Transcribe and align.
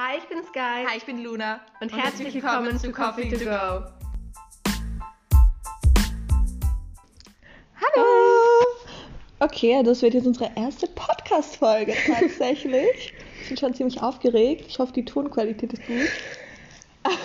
Hi, 0.00 0.16
ich 0.16 0.28
bin 0.28 0.38
Sky. 0.44 0.86
Hi, 0.86 0.96
ich 0.96 1.04
bin 1.06 1.24
Luna. 1.24 1.58
Und, 1.80 1.92
und 1.92 2.00
herzlich 2.00 2.32
willkommen 2.32 2.78
zu 2.78 2.92
Coffee 2.92 3.28
to 3.30 3.36
Go. 3.36 3.82
Hallo! 7.74 8.06
Okay, 9.40 9.82
das 9.82 10.00
wird 10.02 10.14
jetzt 10.14 10.28
unsere 10.28 10.52
erste 10.54 10.86
Podcast-Folge 10.86 11.94
tatsächlich. 12.06 13.12
ich 13.42 13.48
bin 13.48 13.56
schon 13.56 13.74
ziemlich 13.74 14.00
aufgeregt. 14.00 14.66
Ich 14.68 14.78
hoffe, 14.78 14.92
die 14.92 15.04
Tonqualität 15.04 15.72
ist 15.72 15.84
gut. 15.84 16.08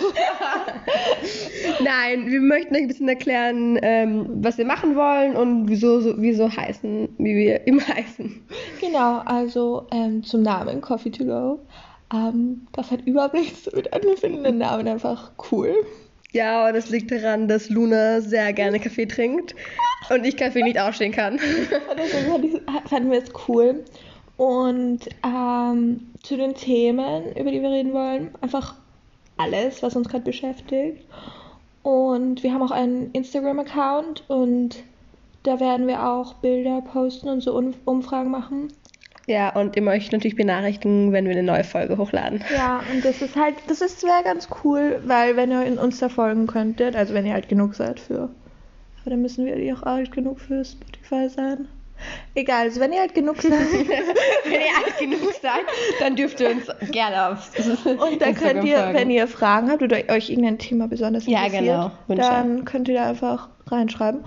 Nein, 1.80 2.28
wir 2.28 2.40
möchten 2.40 2.74
euch 2.74 2.82
ein 2.82 2.88
bisschen 2.88 3.08
erklären, 3.08 3.78
ähm, 3.82 4.26
was 4.42 4.58
wir 4.58 4.64
machen 4.64 4.96
wollen 4.96 5.36
und 5.36 5.68
wieso, 5.68 6.00
so, 6.00 6.14
wieso 6.16 6.50
heißen, 6.50 7.08
wie 7.18 7.36
wir 7.36 7.68
immer 7.68 7.86
heißen. 7.94 8.44
Genau, 8.80 9.18
also 9.18 9.86
ähm, 9.92 10.24
zum 10.24 10.42
Namen 10.42 10.80
Coffee 10.80 11.10
to 11.10 11.24
Go. 11.24 11.60
Ähm, 12.12 12.66
das 12.72 12.90
hat 12.90 13.06
überhaupt 13.06 13.34
nichts 13.34 13.70
mit 13.72 13.92
an. 13.92 14.02
Wir 14.02 14.16
finden 14.16 14.44
den 14.44 14.58
Namen 14.58 14.86
einfach 14.88 15.32
cool. 15.50 15.74
Ja, 16.32 16.66
und 16.66 16.74
das 16.74 16.90
liegt 16.90 17.12
daran, 17.12 17.46
dass 17.46 17.70
Luna 17.70 18.20
sehr 18.20 18.52
gerne 18.52 18.80
Kaffee 18.80 19.06
trinkt 19.06 19.54
und 20.10 20.24
ich 20.26 20.36
Kaffee 20.36 20.62
nicht 20.62 20.78
ausstehen 20.78 21.12
kann. 21.12 21.38
Deswegen 21.96 22.60
fanden 22.88 23.10
wir 23.12 23.22
es 23.22 23.30
cool. 23.48 23.84
Und 24.36 25.08
ähm, 25.24 26.10
zu 26.24 26.36
den 26.36 26.54
Themen, 26.54 27.36
über 27.36 27.52
die 27.52 27.62
wir 27.62 27.70
reden 27.70 27.92
wollen, 27.92 28.30
einfach 28.40 28.74
alles, 29.36 29.82
was 29.82 29.94
uns 29.94 30.08
gerade 30.08 30.24
beschäftigt. 30.24 31.06
Und 31.84 32.42
wir 32.42 32.52
haben 32.52 32.62
auch 32.62 32.70
einen 32.70 33.12
Instagram-Account 33.12 34.24
und 34.28 34.82
da 35.44 35.60
werden 35.60 35.86
wir 35.86 36.04
auch 36.08 36.34
Bilder 36.34 36.80
posten 36.80 37.28
und 37.28 37.42
so 37.42 37.54
Umfragen 37.84 38.30
machen. 38.30 38.68
Ja, 39.26 39.50
und 39.50 39.74
ihr 39.76 39.82
möchtet 39.82 40.12
natürlich 40.12 40.36
benachrichtigen, 40.36 41.12
wenn 41.12 41.24
wir 41.24 41.32
eine 41.32 41.42
neue 41.42 41.64
Folge 41.64 41.96
hochladen. 41.96 42.44
Ja, 42.54 42.82
und 42.92 43.04
das 43.04 43.22
ist 43.22 43.36
halt, 43.36 43.54
das 43.68 43.80
ist 43.80 44.02
wäre 44.02 44.22
ganz 44.22 44.48
cool, 44.62 45.00
weil 45.06 45.36
wenn 45.36 45.50
ihr 45.50 45.80
uns 45.82 45.98
da 45.98 46.08
folgen 46.08 46.46
könntet, 46.46 46.94
also 46.94 47.14
wenn 47.14 47.24
ihr 47.24 47.34
alt 47.34 47.48
genug 47.48 47.74
seid 47.74 48.00
für. 48.00 48.30
Aber 49.00 49.10
dann 49.10 49.22
müssen 49.22 49.46
wir 49.46 49.76
auch 49.76 49.82
alt 49.82 50.12
genug 50.12 50.40
für 50.40 50.64
Spotify 50.64 51.28
sein. 51.28 51.68
Egal, 52.34 52.64
also 52.64 52.80
wenn 52.80 52.92
ihr 52.92 53.00
alt 53.00 53.14
genug 53.14 53.36
seid. 53.42 53.52
wenn 53.52 54.52
ihr 54.52 54.76
alt 54.84 54.98
genug 54.98 55.32
seid, 55.40 55.64
dann 56.00 56.16
dürft 56.16 56.40
ihr 56.40 56.50
uns 56.50 56.66
gerne 56.90 57.28
auf. 57.28 57.50
Und 57.86 58.20
dann 58.20 58.34
könnt 58.34 58.64
ihr, 58.64 58.78
folgen. 58.78 58.94
wenn 58.94 59.10
ihr 59.10 59.26
Fragen 59.26 59.70
habt 59.70 59.82
oder 59.82 59.96
euch 60.10 60.30
irgendein 60.30 60.58
Thema 60.58 60.88
besonders 60.88 61.26
interessiert, 61.26 61.64
ja, 61.66 61.88
genau. 62.08 62.22
dann 62.22 62.64
könnt 62.64 62.88
ihr 62.88 62.94
da 62.94 63.08
einfach 63.08 63.48
reinschreiben. 63.68 64.24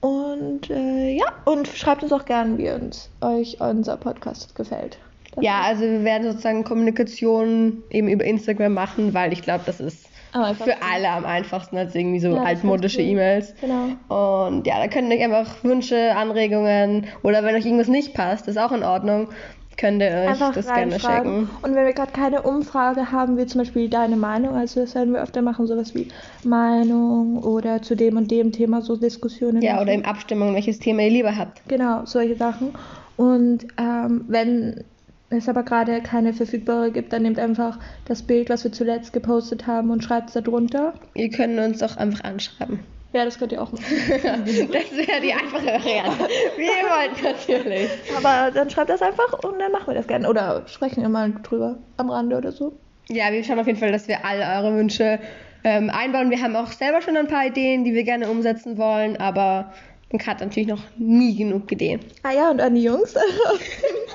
Und 0.00 0.70
äh, 0.70 1.12
ja, 1.12 1.26
und 1.44 1.68
schreibt 1.68 2.02
uns 2.02 2.12
auch 2.12 2.24
gerne, 2.24 2.58
wie 2.58 2.70
uns 2.70 3.10
euch 3.20 3.60
unser 3.60 3.96
Podcast 3.96 4.54
gefällt. 4.54 4.98
Das 5.34 5.44
ja, 5.44 5.62
also 5.62 5.82
wir 5.82 6.04
werden 6.04 6.30
sozusagen 6.30 6.64
Kommunikation 6.64 7.82
eben 7.90 8.08
über 8.08 8.24
Instagram 8.24 8.74
machen, 8.74 9.14
weil 9.14 9.32
ich 9.32 9.42
glaube, 9.42 9.64
das 9.66 9.80
ist 9.80 10.06
für 10.32 10.82
alle 10.82 11.08
am 11.10 11.24
einfachsten 11.24 11.76
als 11.76 11.94
irgendwie 11.94 12.20
so 12.20 12.34
ja, 12.34 12.42
altmodische 12.42 13.00
E-Mails. 13.00 13.54
Genau. 13.60 14.48
Und 14.48 14.66
ja, 14.66 14.78
da 14.78 14.88
könnt 14.88 15.10
ihr 15.10 15.16
euch 15.16 15.24
einfach 15.24 15.64
Wünsche, 15.64 16.14
Anregungen 16.14 17.06
oder 17.22 17.42
wenn 17.42 17.54
euch 17.54 17.64
irgendwas 17.64 17.88
nicht 17.88 18.14
passt, 18.14 18.48
ist 18.48 18.58
auch 18.58 18.72
in 18.72 18.82
Ordnung 18.82 19.28
könnt 19.76 20.02
ihr 20.02 20.08
euch 20.08 20.28
Einfach 20.28 20.54
das 20.54 20.66
gerne 20.66 20.98
schicken. 20.98 21.48
Und 21.62 21.74
wenn 21.74 21.84
wir 21.84 21.92
gerade 21.92 22.12
keine 22.12 22.42
Umfrage 22.42 23.12
haben, 23.12 23.36
wie 23.36 23.46
zum 23.46 23.60
Beispiel 23.60 23.88
deine 23.88 24.16
Meinung, 24.16 24.54
also 24.54 24.80
das 24.80 24.94
werden 24.94 25.12
wir 25.12 25.22
öfter 25.22 25.42
machen, 25.42 25.66
sowas 25.66 25.94
wie 25.94 26.08
Meinung 26.44 27.42
oder 27.42 27.82
zu 27.82 27.94
dem 27.94 28.16
und 28.16 28.30
dem 28.30 28.52
Thema 28.52 28.82
so 28.82 28.96
Diskussionen. 28.96 29.62
Ja, 29.62 29.74
machen. 29.74 29.82
oder 29.82 29.92
im 29.92 30.04
Abstimmung, 30.04 30.54
welches 30.54 30.78
Thema 30.78 31.02
ihr 31.02 31.10
lieber 31.10 31.36
habt. 31.36 31.62
Genau, 31.68 32.04
solche 32.04 32.36
Sachen. 32.36 32.74
Und 33.16 33.66
ähm, 33.78 34.24
wenn 34.28 34.84
es 35.30 35.48
aber 35.48 35.62
gerade 35.62 36.00
keine 36.02 36.32
verfügbare 36.32 36.90
gibt, 36.92 37.12
dann 37.12 37.22
nehmt 37.22 37.38
einfach 37.38 37.78
das 38.04 38.22
Bild, 38.22 38.48
was 38.48 38.64
wir 38.64 38.72
zuletzt 38.72 39.12
gepostet 39.12 39.66
haben 39.66 39.90
und 39.90 40.04
schreibt 40.04 40.28
es 40.28 40.34
da 40.34 40.40
drunter. 40.40 40.94
Ihr 41.14 41.30
könnt 41.30 41.58
uns 41.58 41.78
doch 41.78 41.96
einfach 41.96 42.24
anschreiben. 42.24 42.80
Ja, 43.12 43.24
das 43.24 43.38
könnt 43.38 43.52
ihr 43.52 43.62
auch 43.62 43.72
machen. 43.72 43.84
das 44.08 44.92
wäre 44.92 45.20
die 45.22 45.32
einfache 45.32 45.66
Variante. 45.66 46.28
Wie 46.56 46.64
ihr 46.64 46.84
wollt, 46.90 47.22
natürlich. 47.22 47.88
Aber 48.16 48.50
dann 48.50 48.68
schreibt 48.68 48.90
das 48.90 49.00
einfach 49.00 49.32
und 49.42 49.58
dann 49.58 49.72
machen 49.72 49.86
wir 49.86 49.94
das 49.94 50.06
gerne. 50.06 50.28
Oder 50.28 50.64
sprechen 50.66 51.02
wir 51.02 51.08
mal 51.08 51.32
drüber 51.42 51.78
am 51.96 52.10
Rande 52.10 52.36
oder 52.36 52.52
so. 52.52 52.76
Ja, 53.08 53.32
wir 53.32 53.42
schauen 53.42 53.58
auf 53.58 53.66
jeden 53.66 53.78
Fall, 53.78 53.92
dass 53.92 54.08
wir 54.08 54.24
alle 54.24 54.44
eure 54.44 54.76
Wünsche 54.76 55.18
ähm, 55.64 55.90
einbauen. 55.90 56.30
Wir 56.30 56.42
haben 56.42 56.56
auch 56.56 56.72
selber 56.72 57.00
schon 57.00 57.16
ein 57.16 57.28
paar 57.28 57.46
Ideen, 57.46 57.84
die 57.84 57.94
wir 57.94 58.04
gerne 58.04 58.28
umsetzen 58.28 58.76
wollen, 58.76 59.16
aber 59.16 59.72
man 60.12 60.26
hat 60.26 60.40
natürlich 60.40 60.68
noch 60.68 60.82
nie 60.98 61.36
genug 61.36 61.70
Ideen. 61.72 62.00
Ah 62.22 62.32
ja, 62.32 62.50
und 62.50 62.60
an 62.60 62.74
die 62.74 62.82
Jungs. 62.82 63.14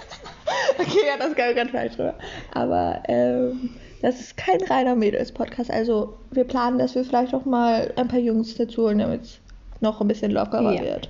okay, 0.77 0.99
ja, 1.07 1.17
das 1.17 1.35
kam 1.35 1.55
ganz 1.55 1.71
falsch 1.71 1.93
rüber. 1.93 2.15
Aber 2.53 3.03
ähm, 3.07 3.71
das 4.01 4.19
ist 4.19 4.37
kein 4.37 4.61
reiner 4.63 4.95
Mädels-Podcast. 4.95 5.69
Also 5.71 6.17
wir 6.31 6.43
planen, 6.43 6.79
dass 6.79 6.95
wir 6.95 7.03
vielleicht 7.03 7.33
auch 7.33 7.45
mal 7.45 7.91
ein 7.95 8.07
paar 8.07 8.19
Jungs 8.19 8.55
dazu 8.55 8.83
holen, 8.83 8.99
damit 8.99 9.23
es 9.23 9.39
noch 9.79 10.01
ein 10.01 10.07
bisschen 10.07 10.31
lockerer 10.31 10.73
ja. 10.73 10.81
wird. 10.81 11.09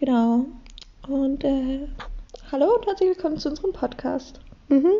Genau. 0.00 0.46
Und 1.08 1.44
äh, 1.44 1.80
hallo 2.52 2.74
und 2.74 2.86
herzlich 2.86 3.10
willkommen 3.10 3.38
zu 3.38 3.48
unserem 3.48 3.72
Podcast. 3.72 4.40
Mhm. 4.68 4.92